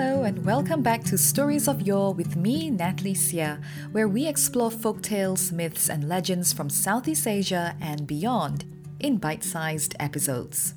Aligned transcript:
Hello, 0.00 0.22
and 0.22 0.44
welcome 0.44 0.80
back 0.80 1.02
to 1.06 1.18
Stories 1.18 1.66
of 1.66 1.82
Yore 1.82 2.14
with 2.14 2.36
me, 2.36 2.70
Natalie 2.70 3.14
Sia, 3.14 3.60
where 3.90 4.06
we 4.06 4.28
explore 4.28 4.70
folk 4.70 5.02
tales, 5.02 5.50
myths, 5.50 5.90
and 5.90 6.08
legends 6.08 6.52
from 6.52 6.70
Southeast 6.70 7.26
Asia 7.26 7.74
and 7.80 8.06
beyond 8.06 8.64
in 9.00 9.16
bite 9.16 9.42
sized 9.42 9.96
episodes. 9.98 10.74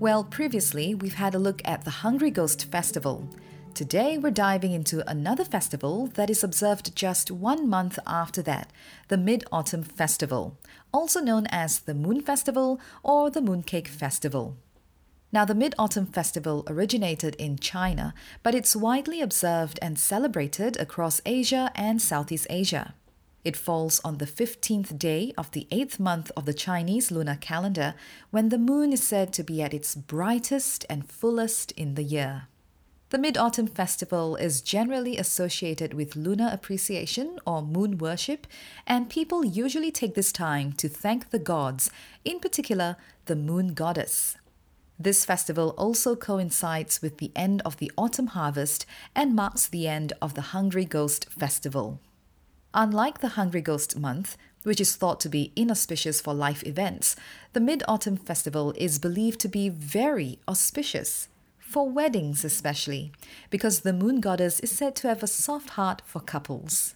Well, 0.00 0.24
previously, 0.24 0.94
we've 0.94 1.16
had 1.16 1.34
a 1.34 1.38
look 1.38 1.60
at 1.66 1.84
the 1.84 1.90
Hungry 1.90 2.30
Ghost 2.30 2.64
Festival. 2.72 3.28
Today, 3.74 4.16
we're 4.16 4.30
diving 4.30 4.72
into 4.72 5.06
another 5.10 5.44
festival 5.44 6.06
that 6.14 6.30
is 6.30 6.42
observed 6.42 6.96
just 6.96 7.30
one 7.30 7.68
month 7.68 7.98
after 8.06 8.40
that 8.44 8.72
the 9.08 9.18
Mid 9.18 9.44
Autumn 9.52 9.82
Festival, 9.82 10.56
also 10.90 11.20
known 11.20 11.46
as 11.50 11.80
the 11.80 11.92
Moon 11.92 12.22
Festival 12.22 12.80
or 13.02 13.28
the 13.28 13.42
Mooncake 13.42 13.88
Festival. 13.88 14.56
Now, 15.34 15.44
the 15.44 15.52
Mid 15.52 15.74
Autumn 15.80 16.06
Festival 16.06 16.62
originated 16.68 17.34
in 17.40 17.58
China, 17.58 18.14
but 18.44 18.54
it's 18.54 18.76
widely 18.76 19.20
observed 19.20 19.80
and 19.82 19.98
celebrated 19.98 20.76
across 20.76 21.20
Asia 21.26 21.72
and 21.74 22.00
Southeast 22.00 22.46
Asia. 22.48 22.94
It 23.42 23.56
falls 23.56 24.00
on 24.04 24.18
the 24.18 24.28
15th 24.28 24.96
day 24.96 25.34
of 25.36 25.50
the 25.50 25.66
eighth 25.72 25.98
month 25.98 26.30
of 26.36 26.44
the 26.44 26.54
Chinese 26.54 27.10
lunar 27.10 27.34
calendar, 27.34 27.96
when 28.30 28.50
the 28.50 28.58
moon 28.58 28.92
is 28.92 29.02
said 29.02 29.32
to 29.32 29.42
be 29.42 29.60
at 29.60 29.74
its 29.74 29.96
brightest 29.96 30.86
and 30.88 31.10
fullest 31.10 31.72
in 31.72 31.96
the 31.96 32.04
year. 32.04 32.46
The 33.10 33.18
Mid 33.18 33.36
Autumn 33.36 33.66
Festival 33.66 34.36
is 34.36 34.60
generally 34.60 35.18
associated 35.18 35.94
with 35.94 36.14
lunar 36.14 36.48
appreciation 36.52 37.40
or 37.44 37.60
moon 37.60 37.98
worship, 37.98 38.46
and 38.86 39.10
people 39.10 39.44
usually 39.44 39.90
take 39.90 40.14
this 40.14 40.30
time 40.30 40.74
to 40.74 40.88
thank 40.88 41.30
the 41.30 41.40
gods, 41.40 41.90
in 42.24 42.38
particular, 42.38 42.96
the 43.24 43.34
moon 43.34 43.74
goddess. 43.74 44.36
This 44.98 45.24
festival 45.24 45.74
also 45.76 46.14
coincides 46.14 47.02
with 47.02 47.18
the 47.18 47.32
end 47.34 47.62
of 47.64 47.78
the 47.78 47.90
autumn 47.98 48.28
harvest 48.28 48.86
and 49.14 49.34
marks 49.34 49.66
the 49.66 49.88
end 49.88 50.12
of 50.22 50.34
the 50.34 50.52
Hungry 50.52 50.84
Ghost 50.84 51.28
Festival. 51.30 52.00
Unlike 52.72 53.18
the 53.18 53.30
Hungry 53.30 53.60
Ghost 53.60 53.98
Month, 53.98 54.36
which 54.62 54.80
is 54.80 54.96
thought 54.96 55.20
to 55.20 55.28
be 55.28 55.52
inauspicious 55.56 56.20
for 56.20 56.32
life 56.32 56.64
events, 56.64 57.16
the 57.52 57.60
Mid 57.60 57.82
Autumn 57.86 58.16
Festival 58.16 58.72
is 58.76 58.98
believed 58.98 59.40
to 59.40 59.48
be 59.48 59.68
very 59.68 60.38
auspicious, 60.48 61.28
for 61.58 61.88
weddings 61.88 62.44
especially, 62.44 63.12
because 63.50 63.80
the 63.80 63.92
moon 63.92 64.20
goddess 64.20 64.60
is 64.60 64.70
said 64.70 64.94
to 64.96 65.08
have 65.08 65.22
a 65.22 65.26
soft 65.26 65.70
heart 65.70 66.02
for 66.04 66.20
couples. 66.20 66.94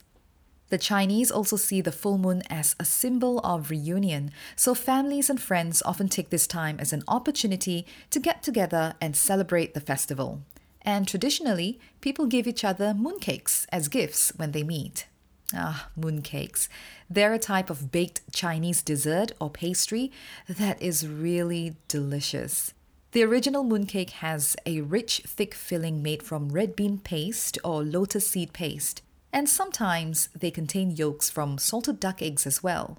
The 0.71 0.79
Chinese 0.79 1.31
also 1.31 1.57
see 1.57 1.81
the 1.81 1.93
full 1.93 2.19
moon 2.19 2.43
as 2.51 2.77
a 2.79 2.85
symbol 2.85 3.39
of 3.41 3.71
reunion, 3.71 4.31
so 4.55 4.75
families 4.75 5.31
and 5.31 5.41
friends 5.41 5.83
often 5.83 6.09
take 6.09 6.29
this 6.29 6.47
time 6.47 6.79
as 6.79 6.93
an 6.93 7.03
opportunity 7.09 7.87
to 8.11 8.21
get 8.21 8.43
together 8.43 8.95
and 9.01 9.17
celebrate 9.17 9.73
the 9.73 9.81
festival. 9.81 10.43
And 10.83 11.09
traditionally, 11.09 11.81
people 12.01 12.27
give 12.27 12.47
each 12.47 12.65
other 12.65 12.95
mooncakes 12.95 13.67
as 13.73 13.89
gifts 13.89 14.33
when 14.37 14.53
they 14.53 14.63
meet. 14.63 15.07
Ah, 15.55 15.89
mooncakes. 15.99 16.69
They're 17.09 17.33
a 17.33 17.39
type 17.39 17.71
of 17.71 17.91
baked 17.91 18.21
Chinese 18.33 18.83
dessert 18.83 19.33
or 19.41 19.49
pastry 19.49 20.13
that 20.47 20.81
is 20.83 21.09
really 21.09 21.77
delicious. 21.89 22.75
The 23.13 23.23
original 23.23 23.65
mooncake 23.65 24.11
has 24.11 24.55
a 24.67 24.83
rich, 24.83 25.23
thick 25.27 25.55
filling 25.55 26.03
made 26.03 26.23
from 26.23 26.51
red 26.51 26.77
bean 26.77 26.99
paste 26.99 27.57
or 27.65 27.83
lotus 27.83 28.29
seed 28.29 28.53
paste 28.53 29.01
and 29.33 29.49
sometimes 29.49 30.29
they 30.39 30.51
contain 30.51 30.91
yolks 30.91 31.31
from 31.31 31.59
salted 31.59 32.01
duck 32.01 32.23
eggs 32.23 32.47
as 32.47 32.63
well. 32.63 32.99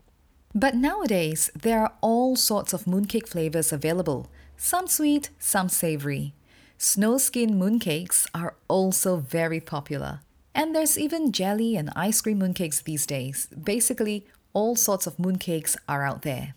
But 0.53 0.75
nowadays, 0.75 1.49
there 1.59 1.81
are 1.81 1.93
all 2.01 2.35
sorts 2.35 2.73
of 2.73 2.85
mooncake 2.85 3.27
flavors 3.27 3.71
available, 3.71 4.27
some 4.57 4.87
sweet, 4.87 5.29
some 5.39 5.69
savory. 5.69 6.33
Snow 6.77 7.17
skin 7.17 7.59
mooncakes 7.59 8.27
are 8.33 8.55
also 8.67 9.17
very 9.17 9.59
popular. 9.59 10.21
And 10.55 10.75
there's 10.75 10.97
even 10.97 11.31
jelly 11.31 11.75
and 11.75 11.91
ice 11.95 12.21
cream 12.21 12.39
mooncakes 12.39 12.83
these 12.83 13.05
days. 13.05 13.47
Basically, 13.47 14.25
all 14.53 14.75
sorts 14.75 15.05
of 15.05 15.17
mooncakes 15.17 15.77
are 15.87 16.03
out 16.03 16.23
there. 16.23 16.55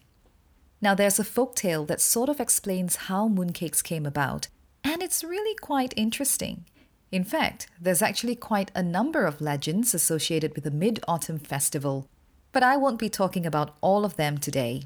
Now, 0.81 0.95
there's 0.95 1.19
a 1.19 1.25
folk 1.25 1.55
tale 1.55 1.85
that 1.87 2.01
sort 2.01 2.29
of 2.29 2.41
explains 2.41 2.97
how 3.07 3.29
mooncakes 3.29 3.85
came 3.85 4.07
about, 4.07 4.49
and 4.83 5.03
it's 5.03 5.23
really 5.23 5.55
quite 5.57 5.95
interesting. 5.97 6.65
In 7.13 7.25
fact, 7.25 7.67
there's 7.79 8.01
actually 8.01 8.35
quite 8.35 8.71
a 8.75 8.83
number 8.83 9.27
of 9.27 9.43
legends 9.43 9.93
associated 9.93 10.55
with 10.55 10.65
the 10.65 10.71
Mid 10.71 10.99
Autumn 11.07 11.39
Festival, 11.39 12.09
but 12.53 12.63
I 12.63 12.79
won't 12.79 12.99
be 12.99 13.11
talking 13.11 13.45
about 13.45 13.77
all 13.83 14.07
of 14.07 14.17
them 14.17 14.39
today. 14.39 14.85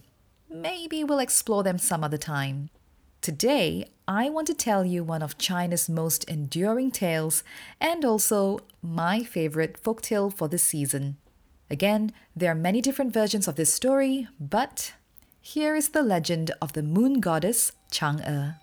Maybe 0.51 1.05
we'll 1.05 1.21
explore 1.21 1.63
them 1.63 1.79
some 1.79 2.03
other 2.03 2.19
time. 2.19 2.71
Today, 3.21 3.91
I 4.09 4.29
want 4.29 4.49
to 4.49 4.55
tell 4.55 4.85
you 4.85 5.05
one 5.05 5.23
of 5.23 5.39
China's 5.39 5.89
most 5.89 6.25
enduring 6.25 6.91
tales 6.91 7.45
and 7.81 8.05
also 8.05 8.59
my 8.83 9.23
favorite 9.23 9.81
folktale 9.81 10.33
for 10.33 10.49
the 10.49 10.59
season. 10.59 11.17
Again, 11.71 12.13
there 12.35 12.51
are 12.51 12.57
many 12.57 12.81
different 12.81 13.13
versions 13.13 13.47
of 13.47 13.55
this 13.55 13.73
story, 13.73 14.27
but 14.41 14.95
here 15.41 15.77
is 15.77 15.91
the 15.91 16.03
legend 16.03 16.51
of 16.61 16.73
the 16.73 16.83
moon 16.83 17.21
goddess 17.21 17.73
Chang'e. 17.91 18.57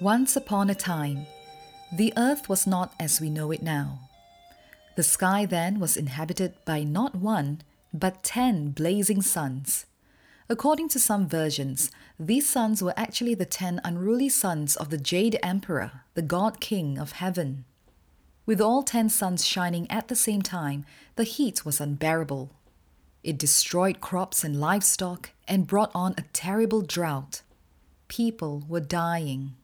Once 0.00 0.36
upon 0.36 0.70
a 0.70 0.74
time, 0.76 1.26
the 1.92 2.12
earth 2.16 2.48
was 2.48 2.68
not 2.68 2.94
as 3.00 3.20
we 3.20 3.28
know 3.28 3.50
it 3.50 3.60
now. 3.60 3.98
The 4.94 5.02
sky 5.02 5.44
then 5.44 5.80
was 5.80 5.96
inhabited 5.96 6.54
by 6.64 6.84
not 6.84 7.16
one, 7.16 7.62
but 7.92 8.22
ten 8.22 8.70
blazing 8.70 9.22
suns. 9.22 9.86
According 10.48 10.88
to 10.90 11.00
some 11.00 11.28
versions, 11.28 11.90
these 12.16 12.48
suns 12.48 12.80
were 12.80 12.94
actually 12.96 13.34
the 13.34 13.44
ten 13.44 13.80
unruly 13.82 14.28
sons 14.28 14.76
of 14.76 14.90
the 14.90 14.98
Jade 14.98 15.36
Emperor, 15.42 16.02
the 16.14 16.22
God 16.22 16.60
King 16.60 16.96
of 16.96 17.12
Heaven. 17.12 17.64
With 18.46 18.60
all 18.60 18.84
ten 18.84 19.08
suns 19.08 19.44
shining 19.44 19.90
at 19.90 20.06
the 20.06 20.14
same 20.16 20.42
time, 20.42 20.86
the 21.16 21.24
heat 21.24 21.64
was 21.64 21.80
unbearable. 21.80 22.52
It 23.24 23.36
destroyed 23.36 24.00
crops 24.00 24.44
and 24.44 24.60
livestock 24.60 25.30
and 25.48 25.66
brought 25.66 25.90
on 25.92 26.14
a 26.16 26.24
terrible 26.32 26.82
drought. 26.82 27.42
People 28.06 28.62
were 28.68 28.78
dying. 28.78 29.56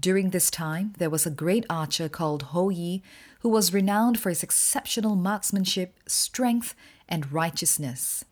During 0.00 0.30
this 0.30 0.50
time, 0.50 0.94
there 0.96 1.10
was 1.10 1.26
a 1.26 1.30
great 1.30 1.66
archer 1.68 2.08
called 2.08 2.44
Hou 2.54 2.70
Yi 2.70 3.02
who 3.40 3.50
was 3.50 3.74
renowned 3.74 4.18
for 4.18 4.30
his 4.30 4.42
exceptional 4.42 5.14
marksmanship, 5.14 5.94
strength, 6.06 6.74
and 7.06 7.30
righteousness. 7.30 8.24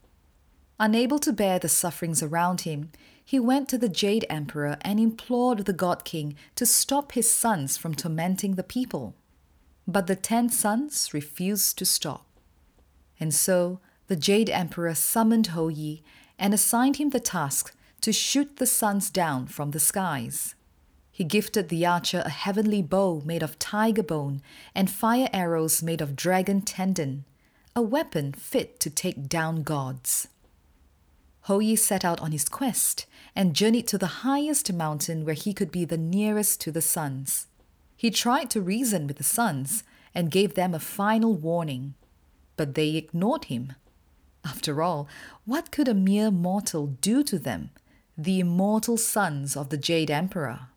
Unable 0.80 1.18
to 1.18 1.32
bear 1.32 1.58
the 1.58 1.68
sufferings 1.68 2.22
around 2.22 2.62
him, 2.62 2.90
he 3.22 3.38
went 3.38 3.68
to 3.68 3.76
the 3.76 3.88
Jade 3.88 4.24
Emperor 4.30 4.78
and 4.80 4.98
implored 4.98 5.66
the 5.66 5.72
God 5.74 6.04
King 6.04 6.36
to 6.54 6.64
stop 6.64 7.12
his 7.12 7.30
sons 7.30 7.76
from 7.76 7.94
tormenting 7.94 8.54
the 8.54 8.62
people. 8.62 9.14
But 9.86 10.06
the 10.06 10.16
ten 10.16 10.48
sons 10.48 11.12
refused 11.12 11.76
to 11.78 11.84
stop. 11.84 12.24
And 13.20 13.34
so 13.34 13.80
the 14.06 14.16
Jade 14.16 14.48
Emperor 14.48 14.94
summoned 14.94 15.48
Hou 15.48 15.68
Yi 15.68 16.02
and 16.38 16.54
assigned 16.54 16.96
him 16.96 17.10
the 17.10 17.20
task 17.20 17.74
to 18.00 18.12
shoot 18.12 18.56
the 18.56 18.66
sons 18.66 19.10
down 19.10 19.48
from 19.48 19.72
the 19.72 19.80
skies. 19.80 20.54
He 21.18 21.24
gifted 21.24 21.68
the 21.68 21.84
archer 21.84 22.22
a 22.24 22.30
heavenly 22.30 22.80
bow 22.80 23.22
made 23.24 23.42
of 23.42 23.58
tiger 23.58 24.04
bone 24.04 24.40
and 24.72 24.88
fire 24.88 25.28
arrows 25.32 25.82
made 25.82 26.00
of 26.00 26.14
dragon 26.14 26.60
tendon, 26.60 27.24
a 27.74 27.82
weapon 27.82 28.32
fit 28.32 28.78
to 28.78 28.88
take 28.88 29.28
down 29.28 29.64
gods. 29.64 30.28
Hou 31.46 31.58
Yi 31.58 31.74
set 31.74 32.04
out 32.04 32.20
on 32.20 32.30
his 32.30 32.48
quest 32.48 33.06
and 33.34 33.56
journeyed 33.56 33.88
to 33.88 33.98
the 33.98 34.22
highest 34.22 34.72
mountain 34.72 35.24
where 35.24 35.34
he 35.34 35.52
could 35.52 35.72
be 35.72 35.84
the 35.84 35.98
nearest 35.98 36.60
to 36.60 36.70
the 36.70 36.80
suns. 36.80 37.48
He 37.96 38.12
tried 38.12 38.48
to 38.50 38.60
reason 38.60 39.08
with 39.08 39.16
the 39.16 39.25
suns 39.25 39.82
and 40.14 40.31
gave 40.31 40.54
them 40.54 40.72
a 40.72 40.78
final 40.78 41.34
warning, 41.34 41.94
but 42.56 42.76
they 42.76 42.90
ignored 42.90 43.46
him. 43.46 43.72
After 44.44 44.84
all, 44.84 45.08
what 45.46 45.72
could 45.72 45.88
a 45.88 45.94
mere 45.94 46.31
mortal 46.31 46.87
do 47.00 47.25
to 47.25 47.40
them, 47.40 47.70
the 48.16 48.38
immortal 48.38 48.96
sons 48.96 49.56
of 49.56 49.70
the 49.70 49.76
Jade 49.76 50.12
Emperor? 50.12 50.69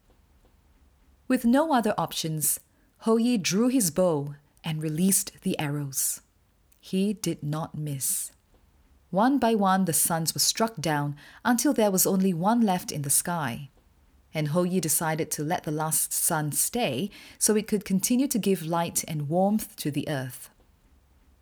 With 1.31 1.45
no 1.45 1.72
other 1.74 1.94
options, 1.98 2.60
Hou 3.04 3.18
Yi 3.18 3.38
drew 3.38 3.69
his 3.69 3.89
bow 3.89 4.36
and 4.66 4.83
released 4.83 5.31
the 5.44 5.57
arrows. 5.57 6.19
He 6.81 7.13
did 7.13 7.42
not 7.42 7.74
miss. 7.74 8.33
One 9.12 9.39
by 9.39 9.56
one, 9.56 9.86
the 9.86 9.94
suns 9.94 10.33
were 10.33 10.42
struck 10.42 10.75
down 10.75 11.16
until 11.45 11.72
there 11.72 11.89
was 11.89 12.06
only 12.06 12.33
one 12.33 12.60
left 12.60 12.92
in 12.92 13.04
the 13.04 13.10
sky. 13.10 13.69
And 14.33 14.50
Hou 14.50 14.66
Yi 14.66 14.81
decided 14.81 15.31
to 15.31 15.42
let 15.42 15.63
the 15.63 15.72
last 15.72 16.12
sun 16.12 16.51
stay 16.51 17.10
so 17.39 17.56
it 17.56 17.66
could 17.66 17.86
continue 17.86 18.28
to 18.28 18.38
give 18.38 18.62
light 18.66 19.06
and 19.07 19.30
warmth 19.30 19.78
to 19.78 19.89
the 19.89 20.10
earth. 20.10 20.50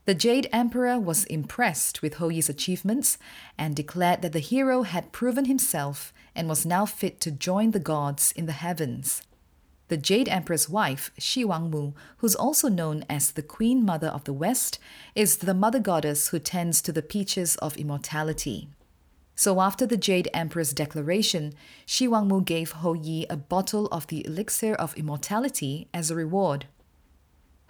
The 0.06 0.14
Jade 0.14 0.50
Emperor 0.54 1.00
was 1.00 1.24
impressed 1.24 2.04
with 2.04 2.18
Hou 2.18 2.30
Yi's 2.30 2.48
achievements 2.48 3.18
and 3.58 3.76
declared 3.76 4.22
that 4.22 4.34
the 4.34 4.40
hero 4.54 4.84
had 4.84 5.12
proven 5.12 5.46
himself 5.46 6.14
and 6.36 6.48
was 6.48 6.64
now 6.64 6.86
fit 6.86 7.20
to 7.22 7.32
join 7.32 7.72
the 7.72 7.80
gods 7.80 8.32
in 8.34 8.46
the 8.46 8.52
heavens. 8.52 9.24
The 9.90 9.98
Jade 9.98 10.30
Emperor's 10.30 10.70
wife, 10.70 11.10
Xi 11.18 11.44
Wangmu, 11.44 11.94
who's 12.18 12.36
also 12.36 12.70
known 12.70 13.04
as 13.10 13.32
the 13.32 13.42
Queen 13.42 13.84
Mother 13.84 14.08
of 14.08 14.24
the 14.24 14.34
West, 14.34 14.78
is 15.16 15.38
the 15.38 15.56
mother 15.56 15.80
goddess 15.80 16.28
who 16.28 16.38
tends 16.38 16.80
to 16.84 16.92
the 16.92 17.02
peaches 17.02 17.56
of 17.56 17.76
immortality. 17.76 18.70
So 19.36 19.60
after 19.60 19.88
the 19.88 19.98
Jade 19.98 20.30
Emperor's 20.32 20.74
declaration, 20.74 21.54
Xi 21.88 22.08
Wangmu 22.08 22.46
gave 22.46 22.72
Hou 22.74 22.94
Yi 22.94 23.26
a 23.32 23.38
bottle 23.38 23.88
of 23.88 24.06
the 24.08 24.24
elixir 24.28 24.76
of 24.76 24.96
immortality 24.96 25.88
as 25.92 26.12
a 26.12 26.16
reward. 26.16 26.68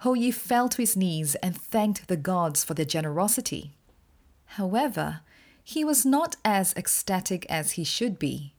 Hou 0.00 0.14
Yi 0.14 0.30
fell 0.30 0.68
to 0.68 0.82
his 0.82 0.96
knees 0.96 1.36
and 1.36 1.56
thanked 1.56 2.08
the 2.08 2.18
gods 2.18 2.62
for 2.62 2.74
their 2.74 2.84
generosity. 2.84 3.72
However, 4.44 5.20
he 5.64 5.84
was 5.84 6.04
not 6.04 6.36
as 6.44 6.74
ecstatic 6.76 7.46
as 7.48 7.72
he 7.72 7.84
should 7.84 8.18
be. 8.18 8.52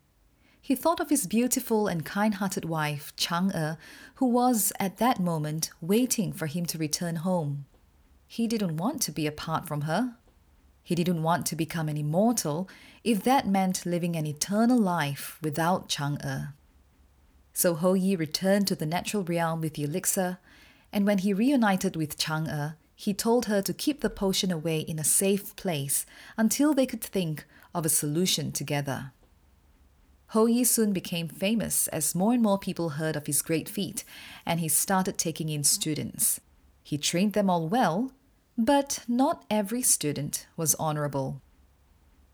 He 0.71 0.75
thought 0.75 1.01
of 1.01 1.09
his 1.09 1.27
beautiful 1.27 1.89
and 1.89 2.05
kind 2.05 2.35
hearted 2.35 2.63
wife, 2.63 3.13
Chang'e, 3.17 3.75
who 4.15 4.25
was, 4.25 4.71
at 4.79 4.99
that 4.99 5.19
moment, 5.19 5.69
waiting 5.81 6.31
for 6.31 6.45
him 6.45 6.65
to 6.67 6.77
return 6.77 7.17
home. 7.17 7.65
He 8.25 8.47
didn't 8.47 8.77
want 8.77 9.01
to 9.01 9.11
be 9.11 9.27
apart 9.27 9.67
from 9.67 9.81
her. 9.81 10.15
He 10.81 10.95
didn't 10.95 11.23
want 11.23 11.45
to 11.47 11.57
become 11.57 11.89
an 11.89 11.97
immortal 11.97 12.69
if 13.03 13.21
that 13.23 13.45
meant 13.45 13.85
living 13.85 14.15
an 14.15 14.25
eternal 14.25 14.77
life 14.77 15.37
without 15.41 15.89
Chang'e. 15.89 16.53
So 17.51 17.73
Hou 17.75 17.93
Yi 17.93 18.15
returned 18.15 18.65
to 18.67 18.75
the 18.75 18.85
natural 18.85 19.25
realm 19.25 19.59
with 19.59 19.73
the 19.73 19.83
elixir, 19.83 20.37
and 20.93 21.05
when 21.05 21.17
he 21.17 21.33
reunited 21.33 21.97
with 21.97 22.17
Chang'e, 22.17 22.75
he 22.95 23.13
told 23.13 23.47
her 23.47 23.61
to 23.61 23.73
keep 23.73 23.99
the 23.99 24.09
potion 24.09 24.53
away 24.53 24.79
in 24.79 24.99
a 24.99 25.03
safe 25.03 25.53
place 25.57 26.05
until 26.37 26.73
they 26.73 26.85
could 26.85 27.01
think 27.01 27.43
of 27.75 27.85
a 27.85 27.89
solution 27.89 28.53
together. 28.53 29.11
Hou 30.31 30.47
Yi 30.47 30.63
soon 30.63 30.93
became 30.93 31.27
famous 31.27 31.89
as 31.89 32.15
more 32.15 32.33
and 32.33 32.41
more 32.41 32.57
people 32.57 32.91
heard 32.91 33.17
of 33.17 33.27
his 33.27 33.41
great 33.41 33.67
feat, 33.67 34.05
and 34.45 34.61
he 34.61 34.69
started 34.69 35.17
taking 35.17 35.49
in 35.49 35.65
students. 35.65 36.39
He 36.83 36.97
trained 36.97 37.33
them 37.33 37.49
all 37.49 37.67
well, 37.67 38.13
but 38.57 39.03
not 39.09 39.43
every 39.49 39.81
student 39.81 40.47
was 40.55 40.73
honorable. 40.75 41.41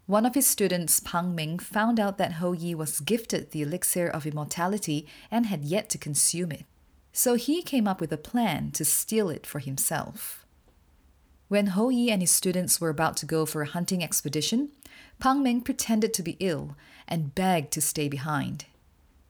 One 0.05 0.27
of 0.27 0.35
his 0.35 0.45
students, 0.45 0.99
Pang 0.99 1.33
Ming, 1.33 1.57
found 1.57 1.99
out 1.99 2.19
that 2.19 2.33
Hou 2.33 2.53
Yi 2.53 2.75
was 2.75 2.99
gifted 2.99 3.49
the 3.49 3.63
elixir 3.63 4.07
of 4.07 4.27
immortality 4.27 5.07
and 5.31 5.47
had 5.47 5.65
yet 5.65 5.89
to 5.89 5.97
consume 5.97 6.51
it. 6.51 6.65
So 7.11 7.33
he 7.33 7.63
came 7.63 7.87
up 7.87 7.99
with 7.99 8.11
a 8.11 8.17
plan 8.17 8.69
to 8.73 8.85
steal 8.85 9.27
it 9.31 9.47
for 9.47 9.57
himself. 9.57 10.45
When 11.47 11.67
Hou 11.67 11.89
Yi 11.89 12.11
and 12.11 12.21
his 12.21 12.31
students 12.31 12.81
were 12.81 12.89
about 12.89 13.15
to 13.17 13.25
go 13.25 13.45
for 13.45 13.61
a 13.61 13.67
hunting 13.67 14.03
expedition, 14.03 14.69
Pang 15.19 15.41
Ming 15.41 15.61
pretended 15.61 16.13
to 16.13 16.23
be 16.23 16.35
ill 16.39 16.75
and 17.07 17.33
begged 17.33 17.71
to 17.73 17.81
stay 17.81 18.09
behind. 18.09 18.65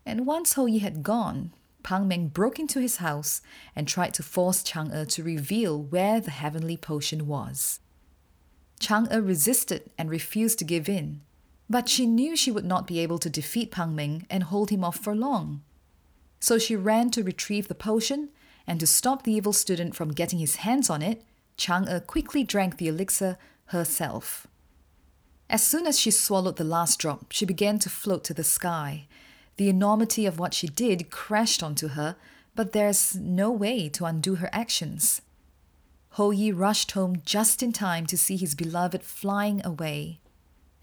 And 0.06 0.26
once 0.26 0.54
Hou 0.54 0.66
Yi 0.66 0.80
had 0.80 1.04
gone, 1.04 1.54
Pang 1.84 2.08
Ming 2.08 2.30
broke 2.30 2.60
into 2.60 2.82
his 2.82 2.98
house 2.98 3.42
and 3.76 3.88
tried 3.88 4.14
to 4.16 4.24
force 4.24 4.64
Chang 4.64 4.90
Chang'e 4.90 5.08
to 5.10 5.24
reveal 5.24 5.82
where 5.82 6.20
the 6.20 6.32
heavenly 6.32 6.76
potion 6.76 7.28
was. 7.28 7.80
Chang 8.80 9.06
Chang'e 9.06 9.26
resisted 9.26 9.90
and 9.98 10.10
refused 10.10 10.58
to 10.60 10.66
give 10.66 10.90
in, 10.90 11.22
but 11.70 11.88
she 11.88 12.08
knew 12.08 12.36
she 12.36 12.52
would 12.52 12.66
not 12.66 12.88
be 12.88 13.00
able 13.00 13.20
to 13.20 13.30
defeat 13.30 13.72
Pang 13.72 13.96
Ming 13.96 14.26
and 14.30 14.44
hold 14.44 14.72
him 14.72 14.84
off 14.84 14.98
for 14.98 15.16
long. 15.16 15.62
So 16.40 16.58
she 16.58 16.76
ran 16.76 17.12
to 17.12 17.24
retrieve 17.24 17.68
the 17.68 17.76
potion, 17.76 18.30
and 18.66 18.80
to 18.80 18.88
stop 18.88 19.24
the 19.24 19.32
evil 19.32 19.54
student 19.54 19.96
from 19.96 20.12
getting 20.12 20.40
his 20.40 20.58
hands 20.58 20.90
on 20.90 21.02
it, 21.02 21.24
Chang'e 21.58 22.06
quickly 22.06 22.44
drank 22.44 22.78
the 22.78 22.88
elixir 22.88 23.38
herself. 23.68 24.48
As 25.50 25.64
soon 25.64 25.88
as 25.88 26.00
she 26.00 26.12
swallowed 26.12 26.58
the 26.58 26.64
last 26.64 27.00
drop, 27.00 27.32
she 27.32 27.46
began 27.46 27.80
to 27.80 27.90
float 27.90 28.24
to 28.26 28.34
the 28.34 28.44
sky. 28.44 29.08
The 29.56 29.70
enormity 29.70 30.26
of 30.26 30.38
what 30.38 30.54
she 30.54 30.68
did 30.68 31.10
crashed 31.10 31.64
onto 31.64 31.90
her, 31.90 32.16
but 32.56 32.74
there's 32.74 33.16
no 33.16 33.50
way 33.52 33.90
to 33.90 34.06
undo 34.06 34.36
her 34.36 34.50
actions. 34.52 35.22
Hou 36.12 36.32
Yi 36.32 36.52
rushed 36.52 36.92
home 36.92 37.22
just 37.26 37.64
in 37.64 37.72
time 37.72 38.06
to 38.08 38.18
see 38.18 38.38
his 38.38 38.56
beloved 38.56 39.04
flying 39.04 39.66
away. 39.66 40.20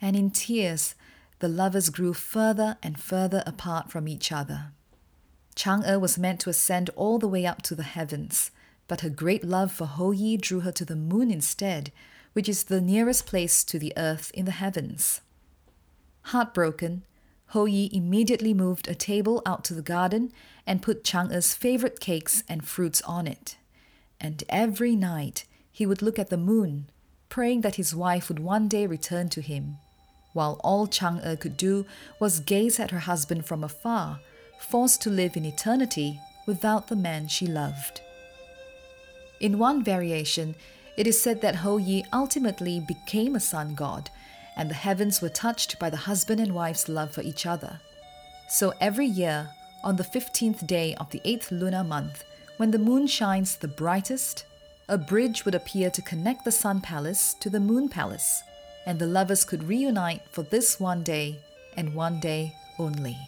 And 0.00 0.16
in 0.16 0.30
tears, 0.30 0.94
the 1.40 1.48
lovers 1.48 1.90
grew 1.90 2.14
further 2.14 2.78
and 2.82 2.98
further 2.98 3.42
apart 3.46 3.90
from 3.90 4.08
each 4.08 4.32
other. 4.32 4.72
Chang'e 5.56 6.00
was 6.00 6.18
meant 6.18 6.40
to 6.40 6.50
ascend 6.50 6.90
all 6.96 7.18
the 7.18 7.28
way 7.28 7.44
up 7.46 7.62
to 7.62 7.74
the 7.74 7.82
heavens, 7.82 8.50
but 8.88 9.00
her 9.00 9.08
great 9.08 9.44
love 9.44 9.72
for 9.72 9.86
Hou 9.86 10.12
Yi 10.12 10.36
drew 10.36 10.60
her 10.60 10.72
to 10.72 10.84
the 10.84 10.96
moon 10.96 11.30
instead, 11.30 11.90
which 12.32 12.48
is 12.48 12.64
the 12.64 12.80
nearest 12.80 13.26
place 13.26 13.64
to 13.64 13.78
the 13.78 13.92
earth 13.96 14.30
in 14.34 14.44
the 14.44 14.50
heavens. 14.50 15.20
Heartbroken, 16.22 17.04
Hou 17.48 17.66
Yi 17.66 17.90
immediately 17.92 18.52
moved 18.52 18.88
a 18.88 18.94
table 18.94 19.42
out 19.46 19.64
to 19.64 19.74
the 19.74 19.82
garden 19.82 20.32
and 20.66 20.82
put 20.82 21.04
Chang'e's 21.04 21.54
favorite 21.54 22.00
cakes 22.00 22.42
and 22.48 22.66
fruits 22.66 23.00
on 23.02 23.26
it. 23.26 23.56
And 24.20 24.42
every 24.48 24.96
night 24.96 25.44
he 25.70 25.86
would 25.86 26.02
look 26.02 26.18
at 26.18 26.30
the 26.30 26.36
moon, 26.36 26.90
praying 27.28 27.60
that 27.60 27.76
his 27.76 27.94
wife 27.94 28.28
would 28.28 28.38
one 28.38 28.68
day 28.68 28.86
return 28.86 29.28
to 29.30 29.40
him, 29.40 29.76
while 30.32 30.60
all 30.64 30.86
Chang'e 30.86 31.38
could 31.38 31.56
do 31.56 31.86
was 32.18 32.40
gaze 32.40 32.80
at 32.80 32.90
her 32.90 33.00
husband 33.00 33.46
from 33.46 33.62
afar, 33.62 34.20
forced 34.58 35.02
to 35.02 35.10
live 35.10 35.36
in 35.36 35.44
eternity 35.44 36.18
without 36.46 36.88
the 36.88 36.96
man 36.96 37.28
she 37.28 37.46
loved. 37.46 38.00
In 39.44 39.58
one 39.58 39.84
variation, 39.84 40.54
it 40.96 41.06
is 41.06 41.20
said 41.20 41.42
that 41.42 41.56
Hou 41.56 41.76
Yi 41.76 42.06
ultimately 42.14 42.80
became 42.80 43.36
a 43.36 43.40
sun 43.40 43.74
god, 43.74 44.08
and 44.56 44.70
the 44.70 44.80
heavens 44.86 45.20
were 45.20 45.28
touched 45.28 45.78
by 45.78 45.90
the 45.90 45.98
husband 46.08 46.40
and 46.40 46.54
wife's 46.54 46.88
love 46.88 47.10
for 47.10 47.20
each 47.20 47.44
other. 47.44 47.78
So 48.48 48.72
every 48.80 49.04
year, 49.04 49.50
on 49.82 49.96
the 49.96 50.02
15th 50.02 50.66
day 50.66 50.94
of 50.94 51.10
the 51.10 51.20
8th 51.26 51.50
lunar 51.50 51.84
month, 51.84 52.24
when 52.56 52.70
the 52.70 52.78
moon 52.78 53.06
shines 53.06 53.56
the 53.56 53.68
brightest, 53.68 54.46
a 54.88 54.96
bridge 54.96 55.44
would 55.44 55.54
appear 55.54 55.90
to 55.90 56.00
connect 56.00 56.46
the 56.46 56.50
Sun 56.50 56.80
Palace 56.80 57.34
to 57.40 57.50
the 57.50 57.60
Moon 57.60 57.90
Palace, 57.90 58.42
and 58.86 58.98
the 58.98 59.06
lovers 59.06 59.44
could 59.44 59.64
reunite 59.64 60.22
for 60.30 60.42
this 60.42 60.80
one 60.80 61.02
day 61.02 61.38
and 61.76 61.94
one 61.94 62.18
day 62.18 62.56
only. 62.78 63.18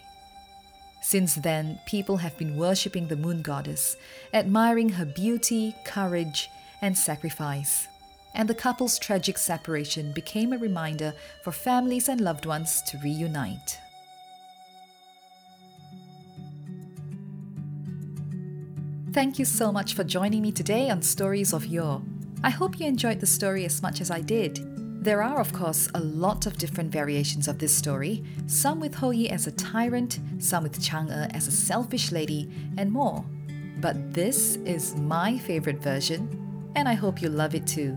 Since 1.06 1.36
then, 1.36 1.78
people 1.86 2.16
have 2.16 2.36
been 2.36 2.56
worshipping 2.56 3.06
the 3.06 3.14
moon 3.14 3.40
goddess, 3.40 3.96
admiring 4.34 4.88
her 4.88 5.04
beauty, 5.04 5.72
courage, 5.84 6.50
and 6.82 6.98
sacrifice. 6.98 7.86
And 8.34 8.48
the 8.48 8.56
couple's 8.56 8.98
tragic 8.98 9.38
separation 9.38 10.10
became 10.10 10.52
a 10.52 10.58
reminder 10.58 11.14
for 11.44 11.52
families 11.52 12.08
and 12.08 12.20
loved 12.20 12.44
ones 12.44 12.82
to 12.88 12.98
reunite. 12.98 13.78
Thank 19.12 19.38
you 19.38 19.44
so 19.44 19.70
much 19.70 19.94
for 19.94 20.02
joining 20.02 20.42
me 20.42 20.50
today 20.50 20.90
on 20.90 21.02
Stories 21.02 21.52
of 21.52 21.66
Yore. 21.66 22.02
I 22.42 22.50
hope 22.50 22.80
you 22.80 22.86
enjoyed 22.86 23.20
the 23.20 23.26
story 23.26 23.64
as 23.64 23.80
much 23.80 24.00
as 24.00 24.10
I 24.10 24.22
did. 24.22 24.58
There 25.06 25.22
are, 25.22 25.38
of 25.38 25.52
course, 25.52 25.88
a 25.94 26.00
lot 26.00 26.46
of 26.46 26.58
different 26.58 26.90
variations 26.90 27.46
of 27.46 27.60
this 27.60 27.72
story, 27.72 28.24
some 28.48 28.80
with 28.80 28.96
Hou 28.96 29.12
Yi 29.12 29.30
as 29.30 29.46
a 29.46 29.52
tyrant, 29.52 30.18
some 30.40 30.64
with 30.64 30.80
Chang'e 30.80 31.30
as 31.32 31.46
a 31.46 31.52
selfish 31.52 32.10
lady, 32.10 32.50
and 32.76 32.90
more. 32.90 33.24
But 33.80 34.12
this 34.12 34.56
is 34.64 34.96
my 34.96 35.38
favorite 35.38 35.80
version, 35.80 36.72
and 36.74 36.88
I 36.88 36.94
hope 36.94 37.22
you 37.22 37.28
love 37.28 37.54
it 37.54 37.68
too. 37.68 37.96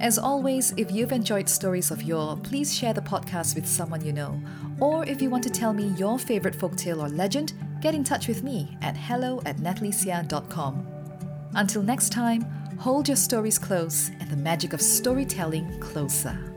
As 0.00 0.18
always, 0.18 0.72
if 0.76 0.92
you've 0.92 1.10
enjoyed 1.10 1.48
Stories 1.48 1.90
of 1.90 2.04
Yore, 2.04 2.36
please 2.36 2.72
share 2.72 2.94
the 2.94 3.00
podcast 3.00 3.56
with 3.56 3.66
someone 3.66 4.06
you 4.06 4.12
know. 4.12 4.40
Or 4.78 5.04
if 5.04 5.20
you 5.20 5.30
want 5.30 5.42
to 5.42 5.50
tell 5.50 5.72
me 5.72 5.88
your 5.98 6.16
favorite 6.16 6.56
folktale 6.56 7.02
or 7.02 7.08
legend, 7.08 7.54
get 7.82 7.92
in 7.92 8.04
touch 8.04 8.28
with 8.28 8.44
me 8.44 8.78
at 8.82 8.96
hello 8.96 9.42
at. 9.46 9.56
Until 11.56 11.82
next 11.82 12.12
time, 12.12 12.46
hold 12.80 13.06
your 13.06 13.16
stories 13.16 13.58
close 13.58 14.10
and 14.20 14.30
the 14.30 14.36
magic 14.36 14.72
of 14.72 14.80
storytelling 14.80 15.78
closer. 15.80 16.49